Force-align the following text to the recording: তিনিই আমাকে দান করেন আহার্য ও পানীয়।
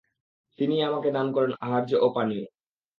তিনিই 0.59 0.83
আমাকে 0.83 1.09
দান 1.11 1.27
করেন 1.35 1.51
আহার্য 1.61 1.91
ও 1.95 2.07
পানীয়। 2.15 2.45